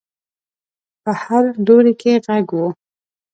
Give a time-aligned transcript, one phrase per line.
[1.03, 2.61] په هر لوري کې غږ و.